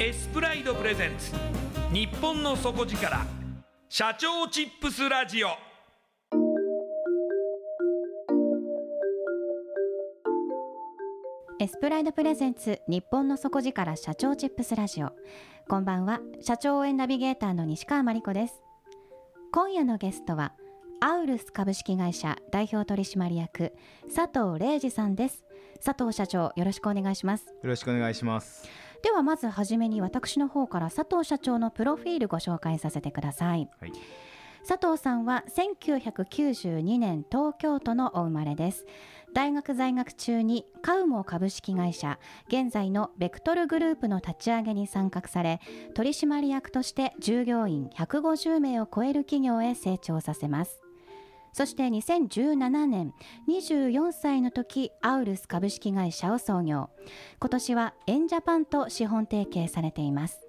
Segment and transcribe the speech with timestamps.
[0.00, 1.32] エスプライドプレゼンツ。
[1.92, 3.26] 日本の底力。
[3.88, 5.48] 社長チップスラジオ。
[11.58, 13.96] エスプライドプレゼンツ日本の底力。
[13.96, 15.10] 社長チップスラジオ。
[15.68, 16.20] こんばんは。
[16.42, 18.62] 社長応援ナビゲーターの西川真理子です。
[19.50, 20.52] 今夜のゲストは
[21.00, 23.72] アウルス株式会社代表取締役
[24.14, 25.42] 佐藤礼二さんです。
[25.84, 27.46] 佐藤社長よろしくお願いします。
[27.46, 28.68] よろしくお願いします。
[29.02, 33.92] ではまずはじめに私の方から佐藤社長のプロフィールご紹介させてください、はい。
[34.66, 38.86] 佐藤さんは1992年東京都のお生まれです。
[39.34, 42.18] 大学在学中にカウモ株式会社
[42.48, 45.60] 現在のベクトルグループの立ち上げに参画され
[45.94, 50.80] 取締役として従業員150名を超える企業へ成長させます
[51.52, 53.12] そして2017年
[53.48, 56.90] 24歳の時アウルス株式会社を創業。
[57.40, 60.48] 今年はエンジャパンと資本提携されています。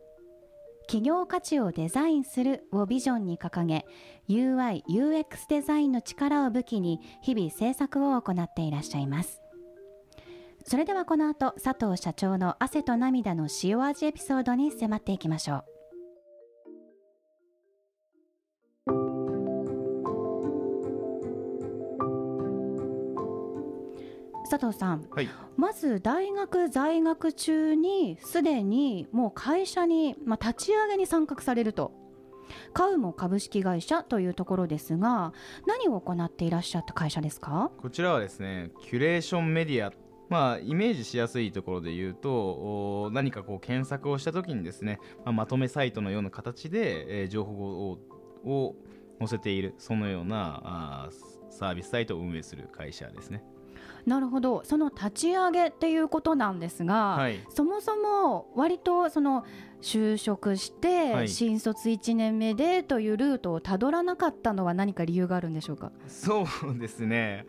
[0.84, 3.86] 企業価値をデザインするをビジョンに掲げ
[4.28, 9.40] UI、UX デザインの力を武器に日々制作を行っていらっしゃいます。
[10.66, 15.79] それではこの後佐藤社長の汗と涙の塩味エピソードに迫っていきましょう。
[24.50, 25.30] 佐藤さん、はい。
[25.58, 31.92] まず大学在学中にすでにもう会社に、まあ、立ち上げに参画されると。
[32.74, 35.34] カウモ株式会社というところですが
[35.68, 37.70] 何を行っていらっしゃった会社ですか？
[37.78, 39.94] こちらはですねキュレーションメディア
[40.30, 48.00] まあイメージしやすいところで言うとお何かこう検索をした時にですね、まあ、まとめサイトのような形で、えー情報を
[48.44, 48.76] を
[49.20, 53.44] 載せているそのようなあーサービスサイトを運営する会社ですね
[54.10, 54.62] なるほど。
[54.66, 57.40] その立ち上げっていうことなんですが、はい。
[57.50, 59.46] そもそも割とその
[59.82, 61.30] 就職して、はい。
[61.30, 65.92] 新卒1年目でというルートをたどらなかったのは何か理由があるんでしょうか？
[66.08, 67.46] そうですね。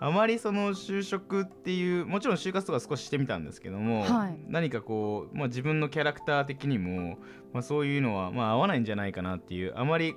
[0.00, 4.38] あまりその就職っていうもちろん就活とか少ししてみたんですけども、はい。
[4.46, 7.18] 何かこう、まあ、自分のキャラクター的にも、
[7.52, 10.14] まあ、そういうのは、まあ、合わないんじゃないかなっていうあまり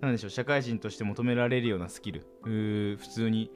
[0.00, 3.50] なんでしょう社会人として求められるようなスキル普通に、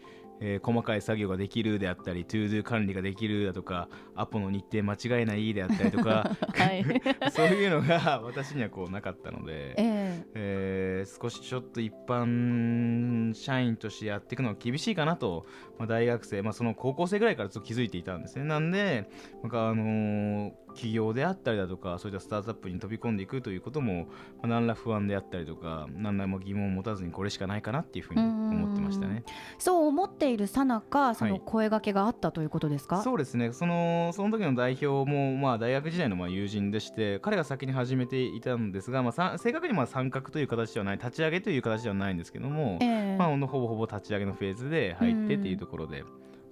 [0.46, 6.84] えー細かい作業ができるであったり ToDo 管理ができるだとかアポの日程間違えないであったりとか、 はい。
[7.32, 15.46] そういうのが 私にはこうなかったので、えはいえー少しちょっと一般社員としてやっていくのは厳しいかなと、
[15.78, 18.44] まあ、大学生、まあ、その高校生ぐらいからちょっと気づいていたんですね。
[18.44, 19.08] なんで、
[19.42, 24.08] なんかあのー企業であったりだとかそういったスタートアップに飛び込んでいくということも、
[24.42, 29.24] まあ、何ら不安であったりとか何らも疑問を持たずにこれしかないかなっていうふうに思ってましたね。
[29.58, 31.42] そう思っているさなかそのはい。
[31.44, 33.52] 声掛けがあったということですか、そうですね。
[33.52, 43.16] そのその時の代表も、まあ、大学時代のまあ友人でして彼が先に始めていたんですが、まあ、さ正確にまあ参画という形ではない立ち上げという形ではないんですけども、ええ。
[43.16, 46.04] まあ、ほぼほぼ立ち上げのフェーズで入ってっていうところで、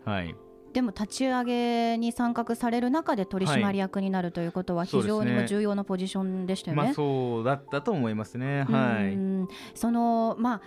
[0.04, 0.34] はい、
[0.72, 6.82] でも立ち上げに参画される中で取締役になるということは非常にそうですねまあ重要なポジションでしたよね。
[6.84, 8.64] まあそうだったと思いますね。
[8.64, 9.14] はい。
[9.14, 10.62] うんそのまあ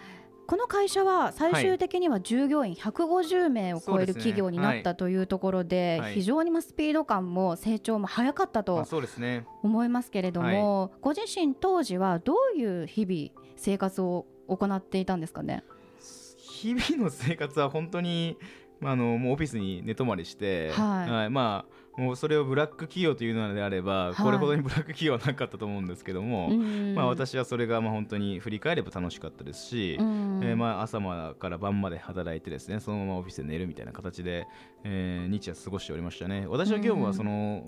[0.48, 9.01] この会社は最終的には従業員150名を超える企業になったというところではい非常にまあスピード感も成長も早かったまあと。
[9.63, 15.63] 思いますけれども、ご自身当時はどういう日々生活を行っていたんですかね？
[16.38, 18.38] 日々の生活は本当に、
[18.80, 24.16] まあ、あのもうオフィスに寝泊まりして、はいまあもうそれをブラック企業というのであれば、はい。
[24.16, 26.96] これほどにブラック企業はなかったと思うんですけども、うん。
[26.96, 30.42] まあ、私はそれがまあ本当に振り返れば楽しかったですし、うん。
[30.44, 34.48] えーまあ朝まから晩まで働いてですねそのままオフィスで寝るみたいな形で、
[34.84, 36.46] えー日夜過ごしておりましたね。
[36.48, 37.64] 私の業務はその、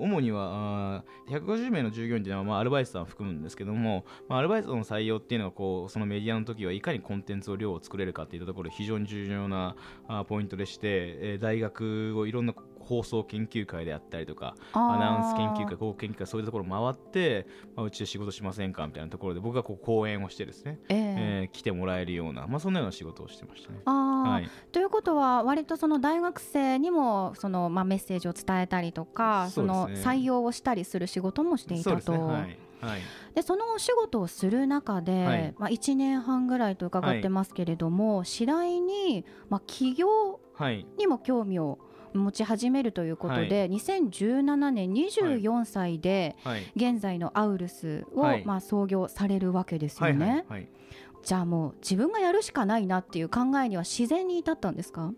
[0.00, 0.48] お主には
[0.96, 9.76] あー150名の従業員というのは、まあ、アルバイトさんを含むんですけども、まあ、アルバイトの採用っていうのはこうそのメディアの時はいかにコンテンツを量を作れるかっていったところ非常に重要な
[10.28, 12.54] ポイントでして、えー大学をいろんな
[12.86, 23.80] 放送研究会であったりとかアナウンス研究会、広告研究会、そういうところ回って、まあ、うちで仕事しませんかみたいなところで、僕がこう講演をしてですね、えええー来てもらえるような、まあ、そんなような仕事をしてましたね。
[23.84, 32.12] はい、ということは割とその大学生にもそのまあメッセージを伝えたりとかそ,、ねの採用をしたりする仕事もしていたと。
[32.12, 32.58] はい。
[32.80, 33.00] はい。
[33.34, 40.86] でそのお仕事をする中で、はいまあ、1年半ぐらいと伺ってますけれども、次第に、まあ、企業はい。
[40.96, 41.78] にも興味を
[42.16, 46.62] 持ち始めるということで、2017年24歳ではい。
[46.76, 50.12] 現在のアウルスを、はいまあ、創業されるわけですはい。
[50.12, 50.60] よね、はい。
[50.60, 50.68] はい。
[51.22, 55.12] じゃあもう自分がやるしかないなっていう考えには自然に至ったんですか？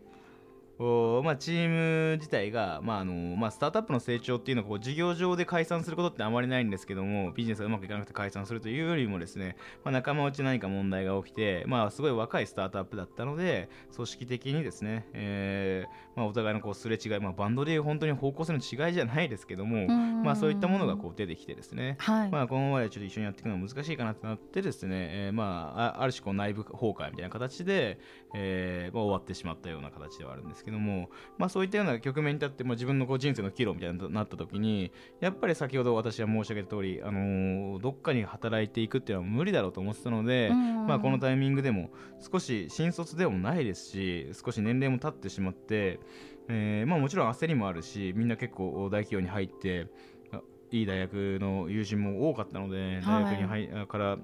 [0.81, 27.99] おまあ、チーム自体が、まああのまあ、スタートアップの成長っていうのはこう事業上で解散することってあまりないんですけどもビジネスがうまくいかなくて解散するというよりもですね、まあ、仲間内で何か問題が起きて、まあ、すごい若いスタートアップだったので組織的にですね、えーまあ、お互いのこうすれ違い、まあ、バンドでいう本当に方向性の違いじゃないですけども、まあ、そういったものがこう出てきてですね、はい、まあ、このままでちょっと一緒にやっていくのは難しいかなってなってですね、えーまあ、あある種こう内部崩壊みたいな形で、
[28.35, 40.87] えーまあ、終わってしまったような形ではあるんですけども、まあ、そういったような局面に立って、まあ、自分のこう人生の岐路みたいになった時にやっぱり先ほど私は申し上げた通り、あのーどっかに働いていくっていうのは無理だろうと思ってたので、うん。
[40.87, 46.00] まあ、このタイミングでも少し新卒でもないですし少し年齢も経ってしまって、
[46.49, 49.87] えーまあ、もちろん焦りもあるしみんな結構大企業に入って
[50.32, 50.41] あ
[50.71, 54.19] いい大学の友人も多かったので大学に入、あから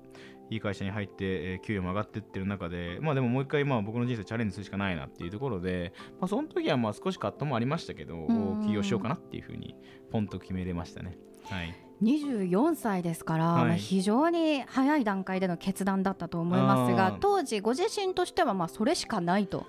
[0.50, 9.76] いい会社に入って、えー給与も上がってってる中で、まあ、でももう一回まあ僕の人生チャレンジするしかないなっていうところで、まあ、その時はまあ少し葛藤もありましたけどん起業しようかなっていうふうに
[10.10, 11.16] ポンと決めれましたね。
[11.44, 13.64] はい24歳ですから、はい。
[13.68, 17.18] まあ非常に早い段階での決断だったと思いますあがー。
[17.20, 19.66] 当時ご自身としてはまあそれしかないと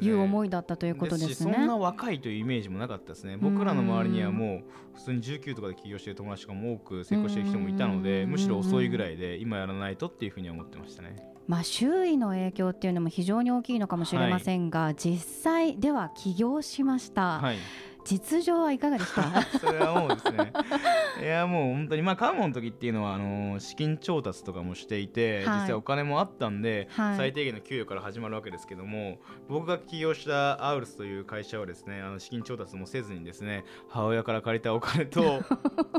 [0.00, 1.34] いう思いだったということですね。
[1.34, 3.36] しそんな若いというイメージもなかったですね。
[3.36, 4.62] 僕らの周りにはもう
[4.94, 8.30] 普通に19とかで起業してる友達とかも多く成功してる人もいたのでうん。
[8.30, 11.16] むしろ遅いぐらいで今やらないとっていうふうには思ってましたね。
[11.46, 17.56] まあ周囲の影響っていうのも非常に大きいのかもしれませんが、実際では起業しました、はい
[18.04, 20.52] 実情はいかがでした それはもうですね。
[21.20, 25.60] いやもう本当にまあカモの時っていうのはあのー資金調達とかもしていて、はい。
[25.60, 27.16] 実際お金もあったんで、はい。
[27.16, 35.42] 最低限の給与から始まるわけですけども僕が起業したアウルスという会社はですねあの資金調達もせずにですね母親から借りたお金と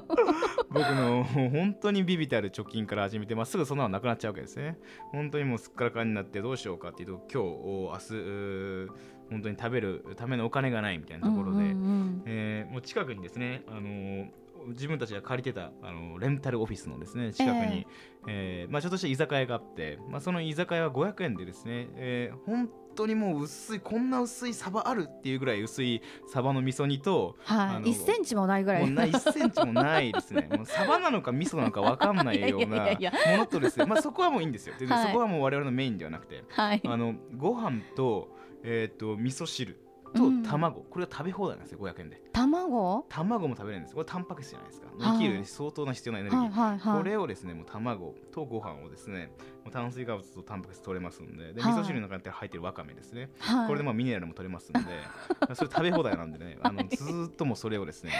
[0.69, 4.77] 僕の本当にビビたる貯金から始めて、まあ、すぐそんなのなくなっちゃうわけですね。
[5.11, 12.23] 本当にもうすっからかんになってどうしようかっていうと今日明日本当に食べるためのお金がないみたいなところで、うんうんうん。
[12.25, 14.27] えーもう近くにですね、あのー
[14.67, 17.87] 自分たちが借りてた、あのーレンタルオフィスのですね近くに、
[18.27, 28.83] えーまあ、ちょっとした居酒屋があって、まあ、その居酒屋は500円でですね、えー本当にもう薄いこんな薄いサバあるっていうぐらい薄いサバの味噌煮とはい、あの1センチもないぐらい。
[28.83, 30.49] もうな1センチもないですね。
[30.51, 32.85] もうサバなのか味噌なのか分かんないような
[33.31, 35.07] ものとですね、まあ、そこはもういいんですよ、ではい。
[35.07, 38.27] そこはもう我々のメインではなくてはい、あのご飯と,、
[38.63, 39.77] えー、と味噌汁
[40.13, 40.43] とうん。
[40.43, 42.21] 卵、これが食べ放題なんですよ500円で。
[42.33, 43.05] 卵？
[43.09, 44.87] 卵も食べれるんですこれタンパク質じゃないですか。
[44.87, 45.17] はい。
[45.17, 46.97] 生きるに相当な必要なエネルギー、はいはいはい。
[46.97, 49.31] これをですねもう卵とご飯をですね
[49.71, 51.53] 炭水化物とタンパク質取れますんで。
[51.53, 51.73] ではい。
[51.73, 53.67] 味噌汁の中に入ってるわかめですね、はい。
[53.67, 54.79] これでまあミネラルも取れますんで。
[55.55, 56.57] それ食べ放題なんでね。
[56.61, 58.15] あのずーっともうそれをですねも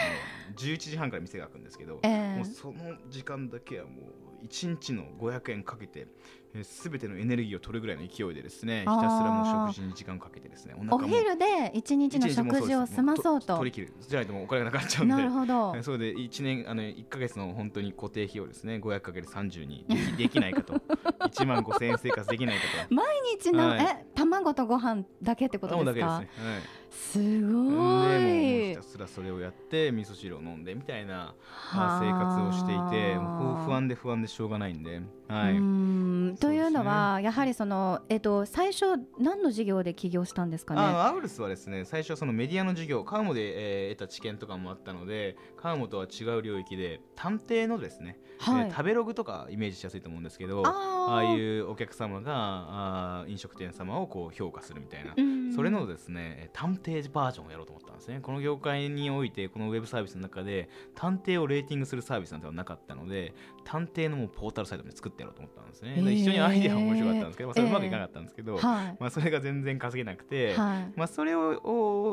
[0.52, 2.36] う11時半から店が開くんですけど、ええ。
[2.36, 4.02] もうその時間だけはも
[4.42, 6.06] う1日の500円かけて、
[6.54, 13.56] えー、全てのエネルギーを取るぐらいの勢いでですねひたすらもう食事に時間をかけてですねお昼で一日の食事を済まそうと。
[13.56, 13.92] 取り切る。
[14.00, 15.14] じゃないともうお金がなくなっちゃうんで。
[15.14, 15.70] なるほど。
[15.70, 20.74] はいそれで1年あの1か月の本当に固定費をですね 500×30 にできできないかと。
[21.32, 22.94] 1万5000円生活できないかと。
[22.94, 23.06] 毎
[23.38, 23.84] 日の、はい。
[23.84, 26.12] え卵とご飯だけってこと卵ですか？
[26.12, 38.84] だけですね、はいすでもごういひたすらそれをやって味噌汁を飲んでみたいなはまあ生活をしていて不不安で不安でしょうがないんで、はい、うーんというのは、やはりその、えっと、最初
[39.18, 40.80] 何の事業で起業したんですかね？
[40.80, 48.66] あのアウルスはですね最初はそのメディアの授業カウモで、えー得た知見とかもあったのでカウモとは違う領域で探偵のですね、はい。
[48.66, 50.72] えー食べログとかイメージしやすいと思うんですけどあー。
[51.12, 55.52] ああいうお客様があー飲食店様をこう評価するみたいな、うん。
[55.54, 58.20] それのですね探偵バージョンをやろうと思ったんですね。
[58.20, 63.34] この業界においてこのウェブサービスの中で探偵をレーティングするサービスなんてはなかったので
[63.64, 66.12] 探偵のもうポータルサイトで作ってやろうと思ったんですね、でへー。
[66.12, 68.96] 一緒にアイデアも面白かったんですけど、まあそれうまくいかなかったんですけど、はい。
[68.98, 70.92] まあ、それが全然稼げなくて、はい。
[70.96, 71.60] まあ、それを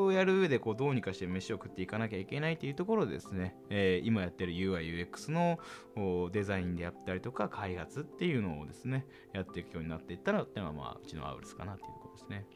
[0.04, 5.58] をやる上でこうどうにかして飯を食っていかなきゃいけないというところでですね、えー今やってる UIUX の
[5.96, 12.46] おデザインであったりとか開発っていうのをですねやっていくようになっていったらっていうのはまあうちのアウルスかなっていうところですね。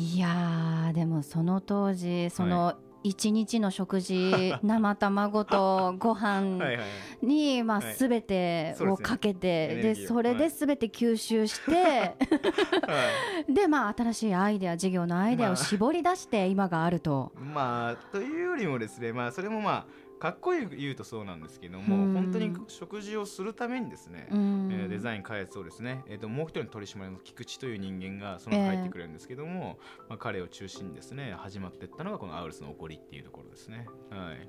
[0.00, 7.94] いやーでもその当時その一日の食事、 生卵とご飯はいはいにまあはい。
[7.94, 10.08] 全てをかけて、エネルでギーを。
[10.08, 12.14] それで全て吸収して、 は
[13.48, 13.52] い。
[13.52, 17.32] でまあ新しいアイデア事業のアイデアを絞り出して今があると。
[17.36, 19.86] まあというよりもですねまあそれもまあ
[20.20, 22.12] かっこよく言うとそうなんですけどもうん。
[22.12, 24.68] 本当に食事をするためにですね、うん。
[24.70, 33.86] えーデザイン開発をですね、えー、ともう一人の取締役の菊池という人間がその後入ってくれるんですけども、まあ、彼を中心にですね始まっていったのがこのアウルスの起こりっていうところですね。
[34.10, 34.48] はい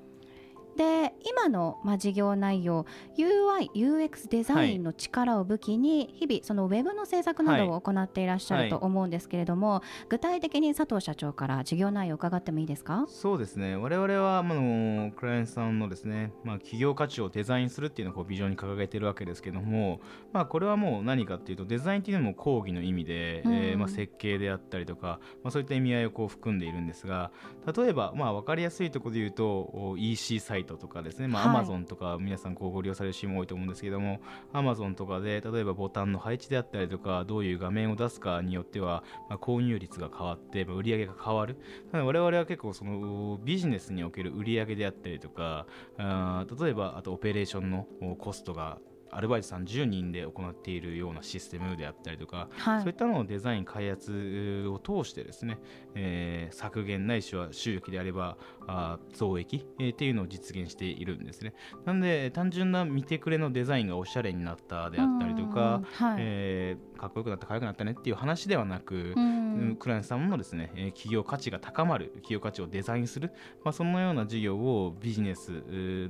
[0.76, 2.86] で今の、まあ、事業内容
[3.18, 13.04] UIUX デザインの力を武器に日々そのウェブの制作などを行っていらっしゃると思うんですけれども、具体的に佐藤社長から事業内容を伺ってもいいですか？
[13.08, 13.76] そうですね。
[13.76, 20.00] 我々は、まああのクライアントさんのですね、まあ、企業価値をデザインするっていうのをこうビジョンに掲げているわけですけども、
[20.32, 23.52] まあ、これはもう何かっていうとデザインっていうのも講義の意味で、うん。
[23.54, 27.30] えーまあ、設計であったりとか、まあ、そういった意味合いをこう含んでいるんですが
[27.76, 31.64] 例えば、まあ、分かりやすいところで言うとお EC サイトとかですね、まあ、はい。
[31.64, 34.20] Amazon とか皆さんこうご利用されるシーンも多いと思うんですけども
[34.52, 41.56] Amazon とかで例えばボタンの配置であったりとかどういう画面を出すかによっては、まあ、購入率が変わって、まあ、売り上げが変わる。
[41.92, 45.66] なので我々は結構そのビジネスにおける売り上げであったりとか
[45.98, 48.78] あー例えばあとオペレーションのおコストが
[49.12, 55.58] アルバイトさん10人で行っているようなシステムであったりとか、はそういったのをデザイン開発を通してですね、
[55.94, 61.54] えー削減ないしは収益であればあー増益、えーっていうのを実現しているんですね。
[61.84, 66.16] なので単純な見てくれのデザインがおしゃれになったであったりとか、はい。
[66.18, 73.32] えーかっこよくなったかわいくなったねっていう話ではなく、うんクライアントさんのですね、えー企業価値が高まる企業価値をデザインする、
[73.64, 75.62] まあ、そのような事業をビジネス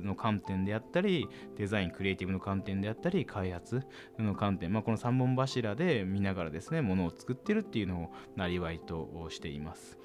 [0.03, 3.81] の観点であったりデザインクリエイティブの観点であったり開発
[4.19, 9.97] の観点、まあ、この3本柱で見ながらですねものを作ってるっていうのをなりわいとしています。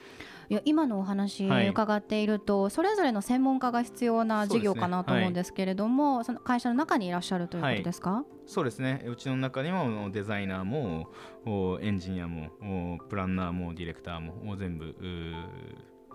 [0.51, 1.69] いや今のお話はい。
[1.69, 9.05] 伺っていると、それぞれの専門家が必要な事業かなと思うんですけれどもそ,、の会社の中にいらっしゃるということですか、そうですね。
[9.07, 11.11] うちの中にもデザイナーも
[11.45, 12.49] おエンジニアも
[12.99, 14.95] おプランナーもディレクターもお全部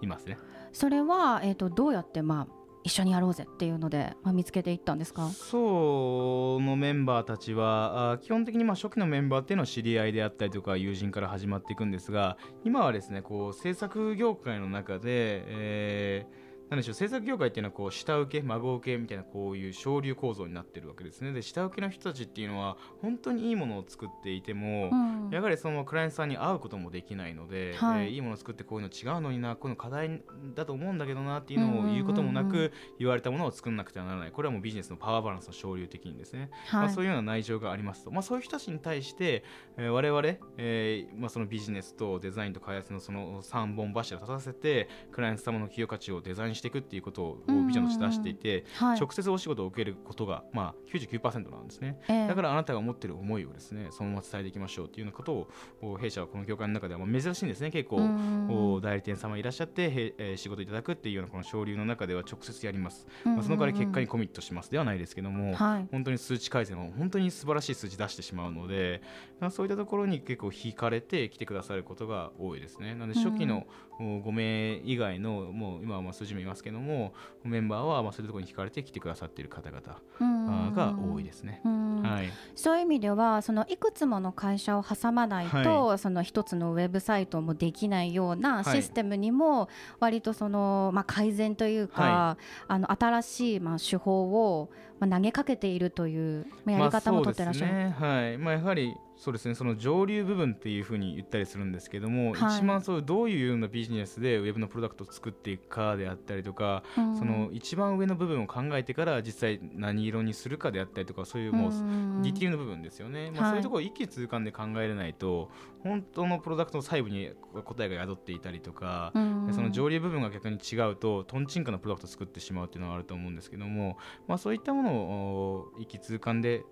[0.02, 0.38] いますね。
[0.72, 5.30] それは、えー、とどうやって、まあ、一緒にやろうぜっていうので、まあ、見つけていったんですか？
[5.30, 16.43] そうのメンバーたちはあ基本的にまあ初期のメンバーっていうのは知り合いであったりとか友人から始まっていくんですが今はですねこう制作業界の中で、えー
[16.74, 21.32] なんでしょう制作業界っていうのはこう下請け孫請けみたいなこういう昇流構造になってるわけですね。
[21.32, 25.30] で下請けの人たちっていうのは本当にいいものを作っていても、うん。
[25.32, 28.06] やはりそのクライアントさんに会うこともできないので、はい。
[28.06, 30.24] いえーいいものを作ってこういうの違うのになこういうの課題
[30.56, 34.32] だと思うんだけどなっていうのを言うこともなく言われたものを作らなくてはならない。
[34.32, 39.44] これはもうビジネスのパワーバランスの昇流的にですね、まあ、はいそういうような内情がありますと、まあ、そういう人たちに対して、
[39.78, 40.22] えー我々、
[40.58, 49.00] えーまあ、そのビジネスとデザインと開発のその3本柱立たせてクライアント様の企業価値をデザインししていくっていうことをビジョンとして出していて、はい。
[49.00, 52.00] 直接お仕事を受けることが、まあ、99%なんですね。
[52.08, 52.28] ええ。
[52.28, 55.50] だからあなたが持っている思いをですねそのまま伝えていきましょうっていうようなことを
[55.82, 57.72] お弊社はこの業界の中ではまあ珍しいんですね。
[57.72, 65.88] 結構代理店様いらっしゃってへ、えー仕事いただくっていうようなこの省流の中では直接やります、まあ、その代わり結果にコミットしますではないですけども、はい。
[65.92, 69.02] 本当に数値改善を本当に素晴らしい数値出してしまうので、
[69.33, 72.96] まあ、そういったところに結構引かれて来てくださることが多いですね。
[72.96, 73.66] なので初期の
[74.00, 81.62] お5名以外のもう今はまあ数字もいますけどもメンバーはまあそういうところに引かれて来てくださっている方々が多いですね。
[81.64, 82.02] うん。
[82.02, 82.30] はい。
[82.56, 89.70] そういう意味ではそのいくつもの会社を挟まないと、その一つのウェブサイトもできないようなシステムにも
[90.00, 94.70] 割とその、まあ、改善というか、はあの新しいまあ手法を
[95.00, 97.74] まあ投げかけているという、まあ、やり方も取ってらっしゃる。
[97.74, 98.38] まあねはい。
[98.38, 99.56] まあ、やはりそうですね。
[99.56, 102.58] その上流部分っていうふうに言ったりするんですけども、はい。
[102.58, 107.18] 一番そうどういうようなビジネスでウェブのプロダクトを作っていくかであったりとか、うん。
[107.18, 113.50] その一番上の部分を考えてから実際何色にするかであったりとかそういうもう、んディティールの部分ですよね、まあ、はい。
[113.52, 115.50] そういうところを一気通貫で考えれないと
[115.84, 117.32] 本当のプロダクトの細部に
[117.64, 126.64] 答えが宿っていたりとか、うんその上流部分が逆に違うとトンチンカなプロダクトを作ってしまうっていうのがあると思うんですけども、まあ、そういったものをお一気通貫で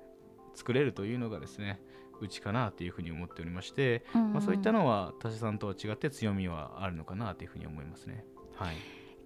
[0.53, 1.81] 作れるというのがですね
[2.21, 8.25] うちかなというふうに思っておりまして、うんまあ、そういったのは他社さんとは違って強みはあるのかなというふうに思いますね。
[8.55, 8.75] はい。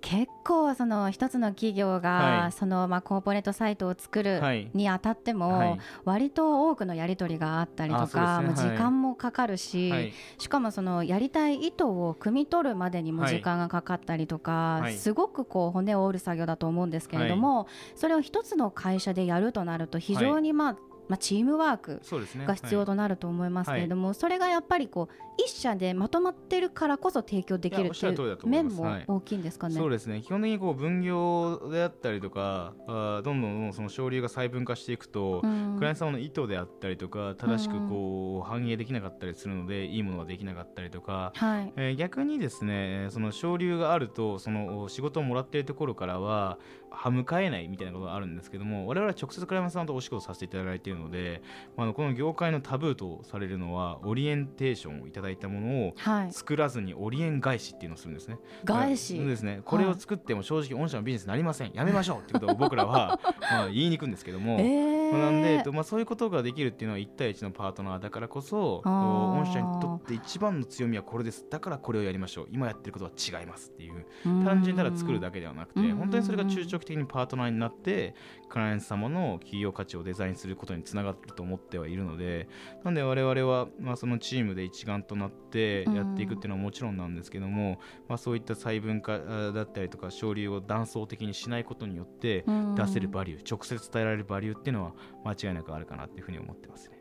[0.02, 2.52] 結構その一つの企業が、はい。
[2.52, 5.80] そのまあコーポレートサイトを作るはいにあたっても、はい。
[6.04, 10.14] 割と多くのやり取りがあったりとあか、時間もかかるし、はい。
[10.38, 14.94] しかもそのやりたい意図を汲み取るまでにも時間がかかったりとか、はい。
[14.94, 22.02] すごくこう骨を折る作業だと思うんですけれども、それを一つの会社でやるとなると非常にまあ、まあ、チームワーク
[22.46, 29.76] が必要となると思いますけれども、それがやっぱりこう一社でまとまってるからこそ提供できると思い面も大きいんですかね？
[29.76, 30.22] そうですね。
[30.22, 35.76] 基本的にこう分業であったりとかあーどんどんその省流が細分化していくと、うん。
[35.78, 41.74] クライアント様の意図であったりとか正しくこう反映できなかったりするのでいいものができなかったりとか、はい。
[41.76, 46.58] えー逆にですねその省流があるとその仕事をもらっているところからは
[46.96, 51.42] 歯向かえないみたいなことがあるんですけども我々は直接クライアントさんとお仕事させていただいているので、
[51.78, 58.38] まあこの業界のタブーとされるのはオリエンテーションをいただいたものをはい、作らずにオリエン返しっていうのをするんですね。
[58.66, 59.62] 返しですね。
[59.66, 61.72] これを作っても正直御社のビジネスになりません。
[61.74, 64.58] やめましょうってことを僕らは まあ言いに行くんですけども。
[64.60, 78.16] えーまあなんで、えっとまあ、そういうことができるっていうのは1対1のパートナーだからこそ御社にとって一番の強みはこれですだからこれをやりましょう今やってることは違いますっていう単純にただ作るだけではなくてうん本当にそれが中長期的にパートナーになって
[78.50, 82.48] クライアント様の企業価値をデザインすることにつながると思ってはいるので
[82.84, 94.94] なんで我々は、まあ、そのチームで一丸となってやっていくっていうのはもちろんなんですけども、まあ、そういった細分化あだったりとか省流を断層的にしないことによってうん出せるバリュー直接伝えられるバリューっていうのは
[95.26, 96.95] 間違いなくあるかなっていうふうに思ってますね。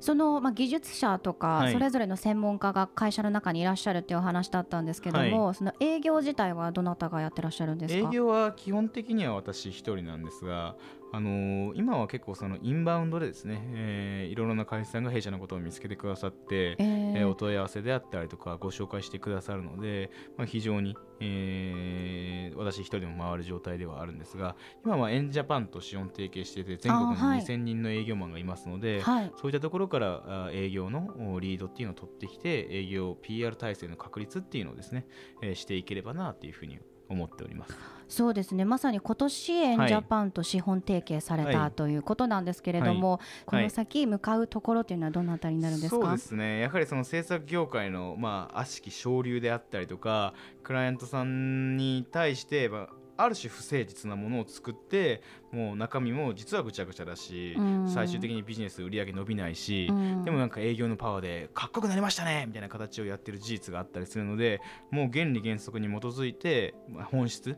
[0.00, 1.72] その、まあ、技術者とか、はい。
[1.72, 8.08] それぞれの専門家が会社の中にいらっしゃるっていうお話だったんですけども、その営業自体はどなたがやってらっしゃるんですか？
[8.08, 10.74] 営業は基本的には私一人なんですが、
[11.12, 17.18] あのー今は結構そのインバウンドでですね、えーいろいろな会社さんが弊社のことを見つけてくださって、えー。
[17.18, 27.40] えーお問い合わせであったりとかご紹介してくださるので、まあ、非常に、えー私一人でも回る状態ではあるんですが今はエンジャパンと資本提携していて全国にあはい。
[27.40, 29.32] 2000人の営業マンがいますので、はい。
[29.36, 35.06] そういったところからあ営業のおリードっていうのを取ってきて営業 PR 体制の確立っていうのをですね、
[35.42, 36.78] えーしていければなというふうに
[37.10, 37.76] 思っております。
[38.08, 38.64] そうですね。
[38.64, 39.88] まさに今年エンはい。
[39.88, 41.70] ジャパンと資本提携された、はい。
[41.70, 46.58] ということなんですけれども、この先向かうところというのはどのあたりになるんですか、そうですね。
[46.60, 57.88] やはりその制作業界の、まあ、悪しき昇流であったりとかクライアントさんに対して、まあある種不誠実なものを作ってもう中身も実はぐちゃぐちゃだしうん。
[57.88, 60.24] 最終的にビジネス売り上げ伸びないしうん。
[60.24, 67.56] でもなんか営業のパワーでかっこよくなりましたねみたいな形をやってる事実があったりするのでもう原理原則に基づいて、まあ、本質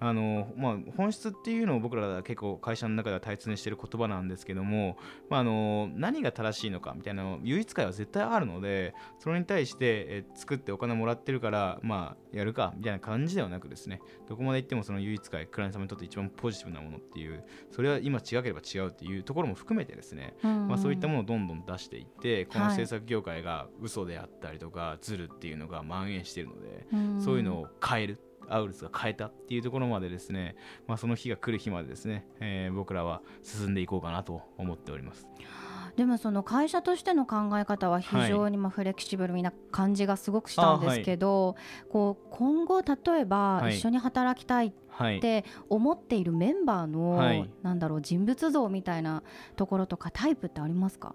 [0.00, 4.96] あのまあ、本質っていうのを僕らは結構会社の中では大切にしている言葉なんですけども、
[5.28, 20.68] まあ、あの何が正しいのかみたいなの唯一解は絶対あるのでそれに対してえ作ってお金もらってるから、まあ、やるかみたいな感じではなくですねどこまでいってもその唯一解クライアント様にとって一番ポジティブなものっていうそれは今違ければ違うっていうところも含めてですねうん。
[20.68, 27.20] まあ、そういったものをどんどん出していってこのはい制作業界が嘘であったりとかずるっていうのが蔓延しているので、うん。
[27.20, 30.56] そういうのを変えるアウルスが変えたっていうところまでですね、
[30.86, 35.26] まあ、その日が来る日までですね、えー僕らは進んでいこうかなと思っております。
[35.96, 41.56] でもその会社としての考え方は非常にまあフレキシブルな感じがすごくしたんですけど、
[41.90, 45.20] こう今後例えばはい一緒に働きたいっはい。
[45.20, 47.50] て思っているメンバーの、はい。
[47.62, 49.22] なんだろう人物像みたいな
[49.56, 51.14] ところとかタイプってありますか？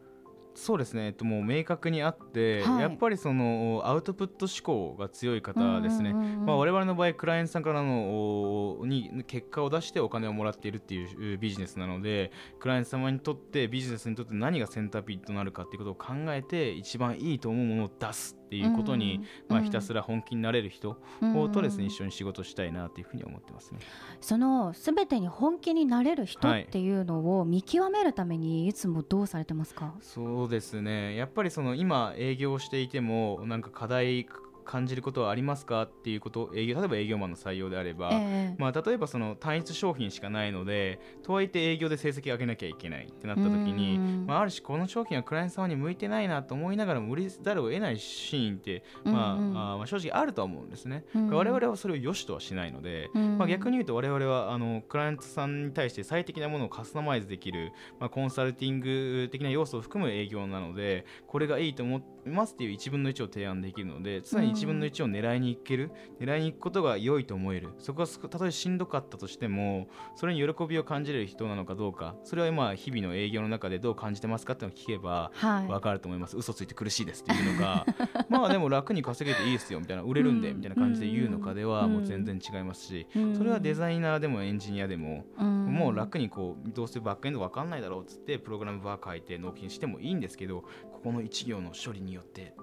[0.55, 2.81] そうですね、えっと、もう明確にあって、はい。
[2.81, 21.51] やっぱりそのアウトプット思考が強い方ですね、まあ、我々の場合クライアントさんからのおに結果を出してお金をもらっているっていうビジネスなのでクライアント様にとってビジネスにとって何がセンターピットになるかっていうことを考えて一番いいと思うものを出すっていうことに、まあ、ひたすら本気になれる人うん。
[21.51, 23.79] とですね一緒に仕事したいなというふうに思ってますね。
[24.21, 31.15] そのすべてに本気になれる人はいっていうのを見極めるためにいつもどうされてますか、そうですね。
[31.15, 34.25] やっぱりその今営業していてもなんか課題
[34.63, 38.55] 感じることはありますかっていうこと営業例えば営業マンの採用であれば、ええ。
[38.57, 44.25] まあ、例えばその単一商品しかないのでとはいって営業で成績上げなきゃいけないってなった時にうん。
[44.27, 49.57] まあ、ある種この商品はクライアント様に向いてないなと思いながらも売りざるを得ないシーンって、まあうんうん。
[49.57, 51.29] あーまあ正直あるとは思うんですね、うん。
[51.29, 53.37] 我々はそれを良しとはしないので、うん。
[53.37, 67.69] まあ、逆に言うと我々はあのクライアントさんに対して最適なものをカスタマイズできる、まあ、コンサルティング的な要素を含む営業なのでこれがいいと思いますっていう1分の1を提案できるので常に1分の1を狙いに行ける、狙いに行くことが良いと思える。
[67.79, 75.67] そこがすたとえしんどかったとしてもそれに喜びを感じれる人なのかどうかそれは今日々の営業の中でどう感じてますかっていうのを聞けばはい。
[75.67, 76.37] 分かると思います。
[76.37, 77.85] 嘘ついて苦しいですっていうのか
[78.29, 80.57] まあでも楽に稼げていいですよみたいな売れるんでうん。
[80.57, 81.93] みたいな感じで言うのかではうん。
[81.93, 83.35] もう全然違いますしうん。
[83.35, 85.65] それはデザイナーでもエンジニアでもうん。
[85.65, 90.61] もう楽にこうどうせバックエンド分かんないだろうっつってプログラムバー書いて納品してもいいんですけど
[90.91, 92.53] ここの1行の処理によって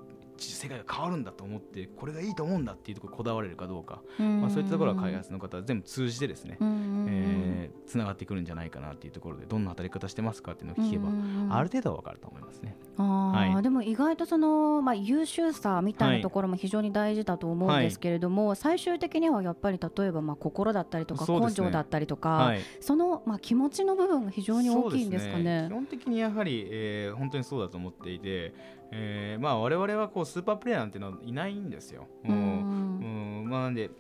[0.47, 6.57] 世界が変わるんだと思ってこれがいいと思うんだっていうところにこだわれるかどうか、まあ、そういったところは開発の方は全部通じてですね。
[6.61, 11.09] えーつながってくるんじゃないかなっていうところでどんな働き方してますかっていうのを聞けば
[11.57, 12.77] ある程度は分かると思いますね。
[12.99, 13.63] あーはい。
[13.63, 22.61] でも意外とその、まあ、優秀さみたいなところも非常に大事だと思うんですけれども、最終的にはやっぱり例えばまあ心だったりとか根性だったりとかはい。
[22.81, 25.67] そのまあ気持ちの部分が非常に大きいんですかそうね。
[25.69, 28.55] 基本的にやはり、えー本当にそうだと思っていて、
[28.93, 32.09] えーまあ、我々はこうスーパープレイヤーなんていうのはいないんですよ。
[32.25, 33.91] うんうんまあ、なんで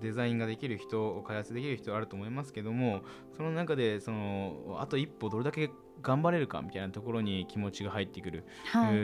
[0.00, 3.00] デザインができる人開発できる人あると思いますけども
[3.36, 5.70] その中でそのあと一歩どれだけ
[6.02, 8.90] 頑張れるかみたいなところに気持ちが入ってくる、はい。
[8.92, 8.96] え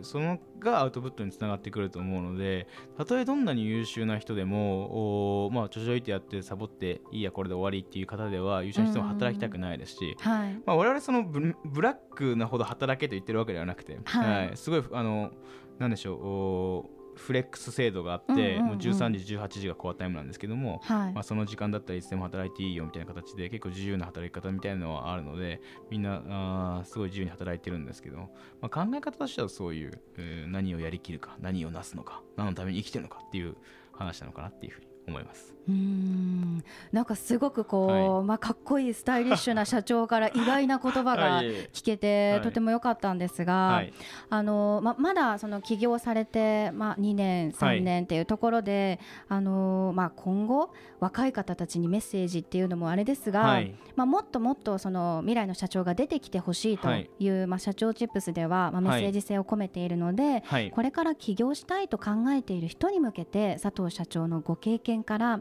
[0.00, 10.54] ーそのがアウトプットにつながってくると思うのでたとえどんなに優秀な人でもおまあちょちょいってやってサボっていいやこれで終わりっていう方では優秀な人は働きたくないですし、はい。
[10.64, 14.56] まあ、我々そのブブラックなほど働けと言ってるわけではなくて、はい。
[14.56, 15.30] すごいあの
[15.78, 21.12] なんでしょうおフレックス制度があって、もう13時18時がコアタイムなんですけども、はい。
[21.14, 28.18] まあ、その時間だったらいつでも働いていいよみたいな形で結構自由な働き方みたいなのはあるのでみんなあーすごい自由に働いてるんですけど、
[28.60, 33.56] まあ、考え方としてはそういう、えー何をやりきるか何をなすのか何のために生きてるのかっていう
[33.92, 35.56] 話なのかなっていうふうに思います。
[35.68, 36.64] うーん。
[36.92, 41.42] なんかすごくこう、はまあ、かっこいいスタイリッシュな社長から意外な言葉が
[41.72, 42.40] 聞けて、はい。
[42.42, 43.92] とても良かったんですが、はい。
[44.30, 53.74] あのままだその起業されて、まあ、2年、3年っていうところで、あのまあ、今後、若い方たちにメッセージっていうのもあれですが、はい。
[53.96, 56.88] まあ、もっともっとその未来の社長が出てきてほしいと
[57.18, 60.70] いう、まあ、社長チップスでは、まあ、メッセージ性を込めているので、はい。
[60.70, 65.40] これから起業したいと考えている人に向けて佐藤社長のご経験から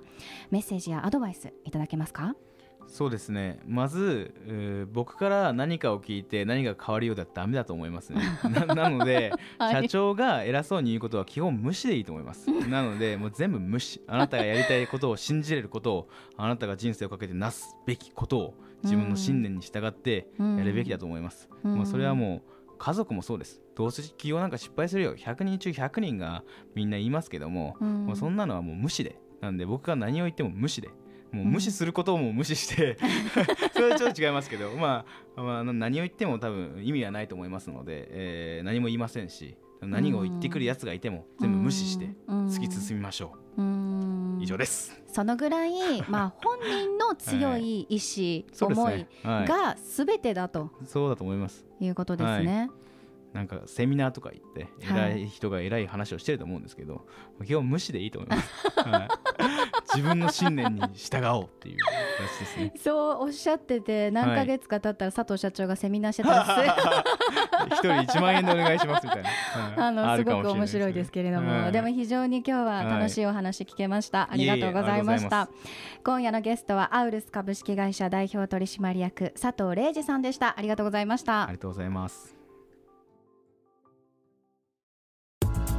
[0.52, 2.36] メッセージやアドバイスいただけますか？
[2.88, 3.60] そうですね。
[3.66, 8.22] まず、えー僕から何かを聞いて何が変わるようだったらダメだと思いますね。
[8.68, 9.84] ななので、はい。
[9.84, 12.50] 社長が偉そうに言うことは基本無視でいいと思います。
[12.70, 14.02] なのでもう全部無視。
[14.08, 21.76] あなたがやりたいことを信じれることをあなたが人生をかけてなすべきことを自分の信念に従ってやるべきだと思います、うん。
[21.76, 23.62] もうそれはもう家族もそうです。
[23.76, 25.16] どうせ起業なんか失敗するよ。
[25.16, 26.44] 100人中100人が
[26.76, 28.06] みんな言いますけども、うん。
[28.06, 30.90] もうそんなのはもう無視でなんで僕が何を言っても無視で
[31.32, 32.98] もう無視することをもう無視して、
[33.74, 42.48] それはちょっと違いますけど、まあ、まあな何を言っても多分意味はないと思いますので、えー何も言いませんし何を言ってくるやつがいても全部無視してうん。
[42.48, 43.62] 突き進みましょう。
[43.62, 43.66] う
[44.42, 45.02] 以上です。
[45.08, 50.72] そのぐらい、まあ、本人の強い意志、 そうです思いが全てだと。
[50.86, 51.66] そうだと思います。
[51.80, 52.70] いうことですね。
[53.36, 55.12] なんかセミナーとか行ってはい。
[55.12, 57.06] 偉い人が偉い話をしてると思うんですけど、
[57.46, 59.08] 基本無視でいいと思います、はい、
[59.94, 61.78] 自分の信念に従おうっていう
[62.18, 62.74] 話ですね。
[62.78, 66.52] そうおっしゃってて何ヶ月か経ったら佐藤社長がセミナーしてたらす、
[67.76, 69.88] 一人1万円でお願いしますみたいな、はい。
[69.90, 71.72] あのすごく面白いですけれども、はい。
[71.74, 75.50] でも非常に今日は楽しいお話聞けました、ありがとうございました。
[76.06, 80.58] 今夜のゲストはアウルス株式会社代表取締役佐藤玲二さんでした。
[80.58, 81.44] ありがとうございました。
[81.44, 82.35] ありがとうございます